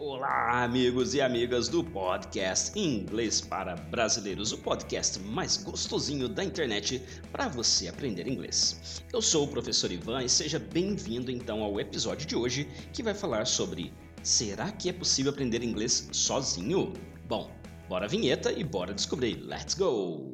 [0.00, 7.02] Olá, amigos e amigas do podcast Inglês para Brasileiros, o podcast mais gostosinho da internet
[7.32, 9.02] para você aprender inglês.
[9.12, 13.12] Eu sou o professor Ivan e seja bem-vindo então ao episódio de hoje que vai
[13.12, 13.92] falar sobre
[14.22, 16.92] será que é possível aprender inglês sozinho?
[17.26, 17.50] Bom,
[17.88, 19.42] bora a vinheta e bora descobrir.
[19.42, 20.32] Let's go!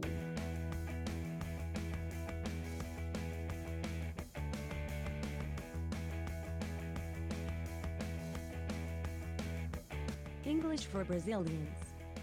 [10.75, 11.79] English for Brazilians,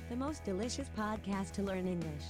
[0.10, 2.26] the most delicious podcast to learn English.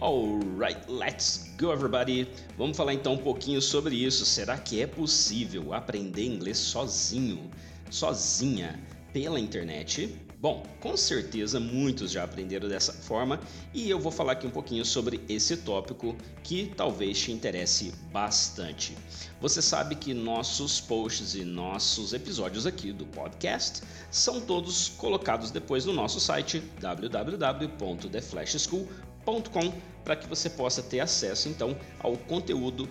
[0.00, 2.26] Alright, let's go everybody!
[2.56, 4.24] Vamos falar então um pouquinho sobre isso.
[4.24, 7.50] Será que é possível aprender inglês sozinho,
[7.90, 8.80] sozinha,
[9.12, 10.18] pela internet?
[10.44, 13.40] Bom, com certeza muitos já aprenderam dessa forma
[13.72, 18.94] e eu vou falar aqui um pouquinho sobre esse tópico que talvez te interesse bastante.
[19.40, 23.80] Você sabe que nossos posts e nossos episódios aqui do podcast
[24.10, 29.72] são todos colocados depois no nosso site www.theflashschool.com
[30.04, 32.86] para que você possa ter acesso então ao conteúdo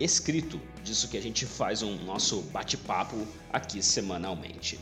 [0.00, 4.80] escrito disso que a gente faz um nosso bate-papo aqui semanalmente.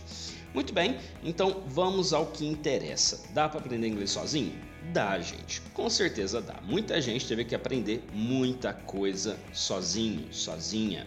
[0.57, 3.21] Muito bem, então vamos ao que interessa.
[3.35, 4.59] Dá para aprender inglês sozinho?
[4.91, 5.61] Dá, gente.
[5.75, 6.55] Com certeza dá.
[6.63, 11.07] Muita gente teve que aprender muita coisa sozinho, sozinha.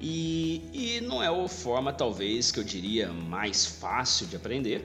[0.00, 4.84] E, e não é a forma, talvez, que eu diria mais fácil de aprender,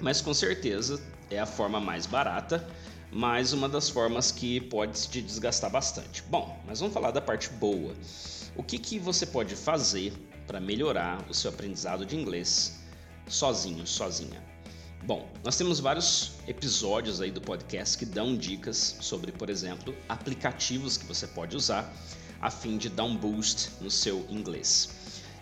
[0.00, 0.98] mas com certeza
[1.30, 2.66] é a forma mais barata,
[3.12, 6.22] mas uma das formas que pode te desgastar bastante.
[6.22, 7.92] Bom, mas vamos falar da parte boa.
[8.56, 10.10] O que, que você pode fazer
[10.46, 12.80] para melhorar o seu aprendizado de inglês
[13.28, 14.42] sozinho, sozinha?
[15.04, 20.96] Bom, nós temos vários episódios aí do podcast que dão dicas sobre, por exemplo, aplicativos
[20.96, 21.90] que você pode usar
[22.40, 24.90] a fim de dar um boost no seu inglês.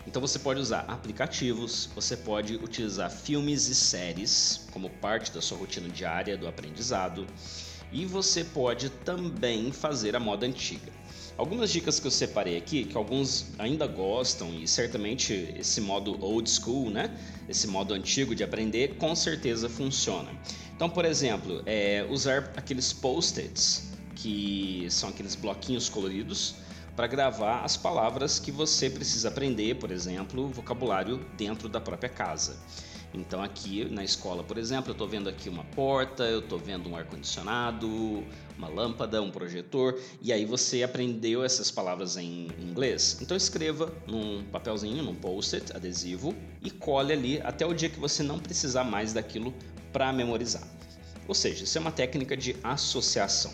[0.07, 5.57] Então você pode usar aplicativos, você pode utilizar filmes e séries como parte da sua
[5.57, 7.27] rotina diária do aprendizado,
[7.91, 10.98] e você pode também fazer a moda antiga.
[11.39, 16.49] Algumas dicas que eu separei aqui, que alguns ainda gostam e certamente esse modo old
[16.49, 17.17] school, né?
[17.47, 20.29] Esse modo antigo de aprender, com certeza funciona.
[20.75, 26.55] Então, por exemplo, é usar aqueles post-its, que são aqueles bloquinhos coloridos,
[26.93, 32.57] para gravar as palavras que você precisa aprender, por exemplo, vocabulário dentro da própria casa.
[33.13, 36.87] Então aqui na escola, por exemplo, eu estou vendo aqui uma porta, eu estou vendo
[36.89, 38.23] um ar-condicionado,
[38.57, 43.17] uma lâmpada, um projetor, e aí você aprendeu essas palavras em inglês.
[43.21, 48.21] Então escreva num papelzinho, num post-it adesivo e cole ali até o dia que você
[48.21, 49.53] não precisar mais daquilo
[49.91, 50.63] para memorizar.
[51.27, 53.51] Ou seja, isso é uma técnica de associação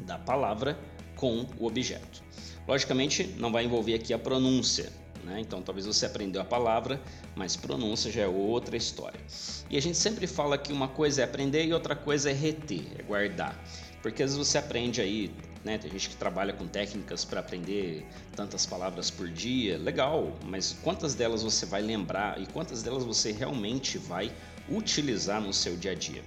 [0.00, 0.78] da palavra
[1.14, 2.22] com o objeto.
[2.68, 4.92] Logicamente, não vai envolver aqui a pronúncia,
[5.26, 5.40] né?
[5.40, 7.00] Então talvez você aprendeu a palavra,
[7.34, 9.20] mas pronúncia já é outra história.
[9.68, 12.86] E a gente sempre fala que uma coisa é aprender e outra coisa é reter,
[12.98, 13.60] é guardar.
[14.00, 15.76] Porque às vezes você aprende aí, né?
[15.78, 18.06] Tem gente que trabalha com técnicas para aprender
[18.36, 23.32] tantas palavras por dia, legal, mas quantas delas você vai lembrar e quantas delas você
[23.32, 24.32] realmente vai
[24.68, 26.22] utilizar no seu dia a dia?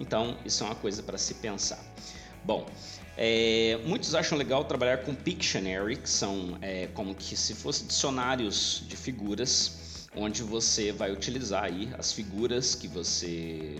[0.00, 1.78] Então, isso é uma coisa para se pensar.
[2.42, 2.66] Bom,
[3.22, 8.82] é, muitos acham legal trabalhar com Pictionary, que são é, como que se fossem dicionários
[8.88, 13.78] de figuras, onde você vai utilizar aí as figuras que você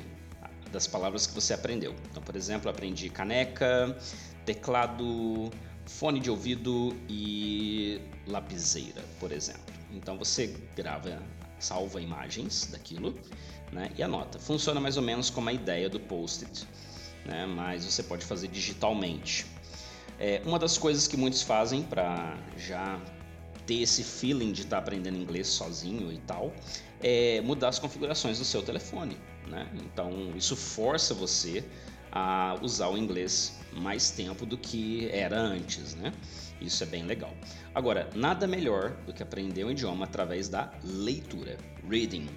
[0.71, 1.95] das palavras que você aprendeu.
[2.11, 3.97] Então, por exemplo, aprendi caneca,
[4.45, 5.51] teclado,
[5.87, 9.73] fone de ouvido e lapiseira, por exemplo.
[9.91, 11.19] Então você grava,
[11.59, 13.19] salva imagens daquilo,
[13.73, 14.39] né, e anota.
[14.39, 16.69] Funciona mais ou menos como a ideia do post-it
[17.31, 17.47] né?
[17.47, 19.47] mas você pode fazer digitalmente.
[20.19, 23.01] É, uma das coisas que muitos fazem para já
[23.67, 26.53] ter esse feeling de estar tá aprendendo inglês sozinho e tal,
[27.03, 29.17] é mudar as configurações do seu telefone.
[29.47, 29.67] Né?
[29.85, 31.65] Então isso força você
[32.13, 36.13] a usar o inglês mais tempo do que era antes, né?
[36.61, 37.33] Isso é bem legal.
[37.75, 41.57] Agora, nada melhor do que aprender um idioma através da leitura,
[41.89, 42.29] reading.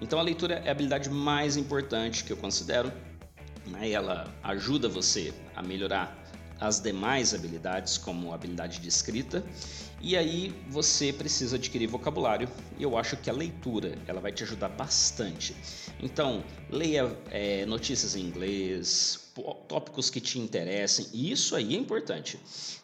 [0.00, 2.92] Então a leitura é a habilidade mais importante que eu considero
[3.66, 3.90] né?
[3.90, 6.18] ela ajuda você a melhorar
[6.60, 9.44] as demais habilidades, como a habilidade de escrita,
[10.00, 12.48] e aí você precisa adquirir vocabulário.
[12.78, 15.54] E eu acho que a leitura ela vai te ajudar bastante.
[16.00, 19.32] Então leia é, notícias em inglês,
[19.68, 21.06] tópicos que te interessem.
[21.12, 22.38] E isso aí é importante.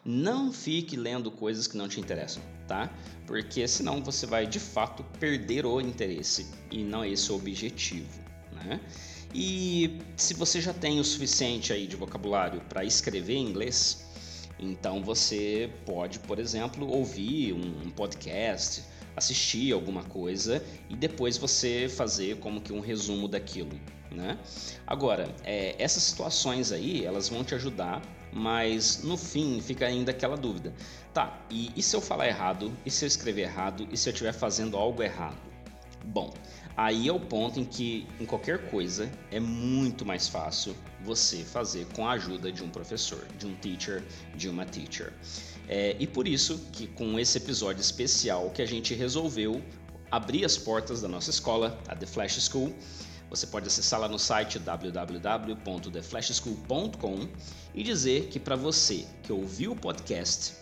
[0.04, 2.92] Não fique lendo coisas que não te interessam, tá?
[3.26, 8.20] Porque senão você vai de fato perder o interesse e não é esse o objetivo,
[8.52, 8.80] né?
[9.34, 14.06] E se você já tem o suficiente aí de vocabulário para escrever em inglês,
[14.58, 18.82] então você pode, por exemplo, ouvir um podcast,
[19.14, 23.78] assistir alguma coisa e depois você fazer como que um resumo daquilo,
[24.10, 24.38] né?
[24.86, 28.00] Agora, é, essas situações aí, elas vão te ajudar,
[28.32, 30.72] mas no fim fica ainda aquela dúvida.
[31.12, 32.72] Tá, e, e se eu falar errado?
[32.86, 33.86] E se eu escrever errado?
[33.90, 35.36] E se eu estiver fazendo algo errado?
[36.08, 36.32] Bom,
[36.74, 40.74] aí é o ponto em que em qualquer coisa é muito mais fácil
[41.04, 44.02] você fazer com a ajuda de um professor, de um teacher,
[44.34, 45.12] de uma teacher.
[45.68, 49.62] É, e por isso que com esse episódio especial que a gente resolveu
[50.10, 52.74] abrir as portas da nossa escola, a The Flash School.
[53.28, 57.28] Você pode acessar lá no site www.theflashschool.com
[57.74, 60.54] e dizer que para você que ouviu o podcast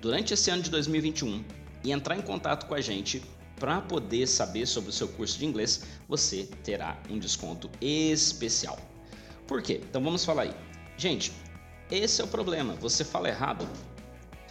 [0.00, 1.44] durante esse ano de 2021
[1.82, 3.20] e entrar em contato com a gente
[3.58, 8.78] para poder saber sobre o seu curso de inglês, você terá um desconto especial.
[9.46, 9.80] Por quê?
[9.88, 10.54] Então vamos falar aí.
[10.96, 11.32] Gente,
[11.90, 12.74] esse é o problema.
[12.74, 13.66] Você fala errado,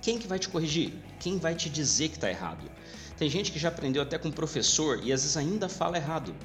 [0.01, 0.93] quem que vai te corrigir?
[1.19, 2.69] Quem vai te dizer que está errado?
[3.17, 6.35] Tem gente que já aprendeu até com professor e às vezes ainda fala errado.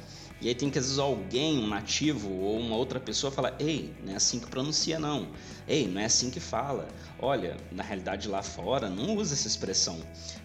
[0.41, 3.93] E aí tem que às vezes alguém, um nativo ou uma outra pessoa falar: "Ei,
[4.03, 5.29] não é assim que pronuncia não.
[5.69, 6.89] Ei, não é assim que fala.
[7.19, 10.01] Olha, na realidade lá fora não usa essa expressão",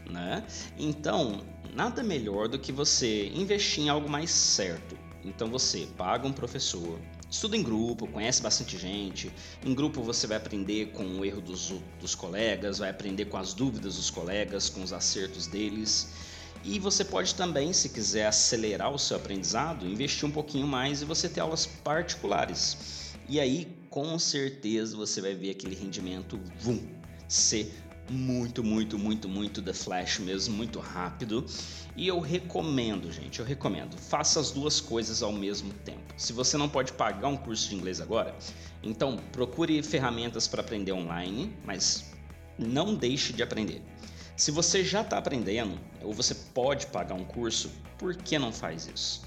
[0.09, 0.43] né?
[0.77, 1.41] Então,
[1.73, 4.97] nada melhor do que você investir em algo mais certo.
[5.23, 6.99] Então você paga um professor,
[7.29, 9.31] Estuda em grupo, conhece bastante gente.
[9.65, 13.53] Em grupo você vai aprender com o erro dos, dos colegas, vai aprender com as
[13.53, 16.09] dúvidas dos colegas, com os acertos deles.
[16.63, 21.05] E você pode também, se quiser acelerar o seu aprendizado, investir um pouquinho mais e
[21.05, 23.13] você ter aulas particulares.
[23.27, 26.79] E aí, com certeza, você vai ver aquele rendimento vum,
[27.27, 27.71] ser
[28.09, 31.45] muito, muito, muito, muito The Flash mesmo, muito rápido.
[31.95, 36.13] E eu recomendo, gente, eu recomendo, faça as duas coisas ao mesmo tempo.
[36.17, 38.35] Se você não pode pagar um curso de inglês agora,
[38.83, 42.11] então procure ferramentas para aprender online, mas
[42.57, 43.81] não deixe de aprender.
[44.35, 48.89] Se você já está aprendendo ou você pode pagar um curso, por que não faz
[48.93, 49.21] isso?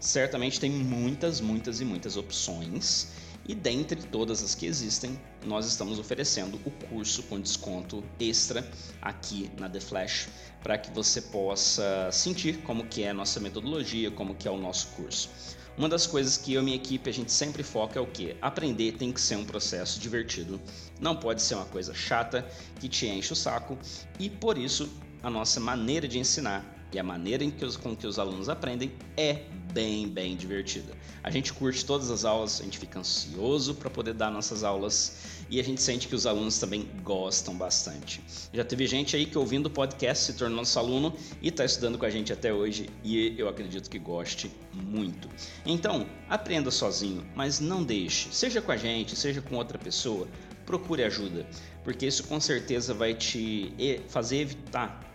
[0.00, 3.12] Certamente tem muitas, muitas e muitas opções
[3.46, 8.66] e dentre todas as que existem, nós estamos oferecendo o curso com desconto extra
[9.02, 10.28] aqui na The Flash
[10.62, 14.56] para que você possa sentir como que é a nossa metodologia, como que é o
[14.56, 15.28] nosso curso.
[15.76, 18.36] Uma das coisas que eu e minha equipe a gente sempre foca é o que?
[18.40, 20.60] Aprender tem que ser um processo divertido,
[21.00, 22.46] não pode ser uma coisa chata
[22.80, 23.76] que te enche o saco
[24.18, 24.88] e por isso
[25.22, 28.92] a nossa maneira de ensinar e a maneira que os, com que os alunos aprendem
[29.16, 29.42] é
[29.72, 30.92] bem, bem divertida.
[31.24, 35.44] A gente curte todas as aulas, a gente fica ansioso para poder dar nossas aulas
[35.50, 38.22] e a gente sente que os alunos também gostam bastante.
[38.52, 41.12] Já teve gente aí que ouvindo o podcast se tornou nosso aluno
[41.42, 45.28] e está estudando com a gente até hoje e eu acredito que goste muito.
[45.66, 50.28] Então, aprenda sozinho, mas não deixe, seja com a gente, seja com outra pessoa,
[50.64, 51.44] procure ajuda,
[51.82, 53.74] porque isso com certeza vai te
[54.08, 55.13] fazer evitar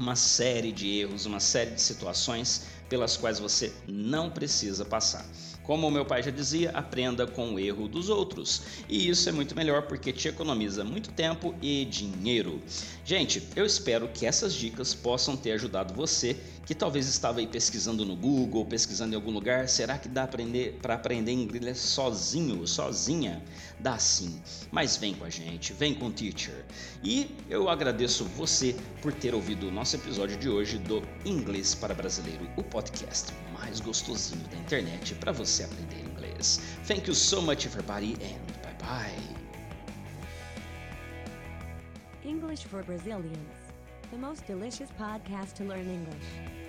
[0.00, 5.30] uma série de erros, uma série de situações pelas quais você não precisa passar.
[5.70, 8.62] Como o meu pai já dizia, aprenda com o erro dos outros.
[8.88, 12.60] E isso é muito melhor porque te economiza muito tempo e dinheiro.
[13.04, 16.36] Gente, eu espero que essas dicas possam ter ajudado você
[16.66, 20.76] que talvez estava aí pesquisando no Google, pesquisando em algum lugar, será que dá aprender
[20.82, 23.40] para aprender inglês sozinho, sozinha?
[23.78, 24.42] Dá sim.
[24.72, 26.64] Mas vem com a gente, vem com o teacher.
[27.00, 31.94] E eu agradeço você por ter ouvido o nosso episódio de hoje do Inglês para
[31.94, 33.32] Brasileiro, o podcast
[33.70, 36.60] mais gostosinho da internet para você aprender inglês.
[36.88, 39.14] Thank you so much everybody and bye bye.
[42.24, 43.72] English for Brazilians,
[44.10, 46.59] the most delicious podcast to learn English.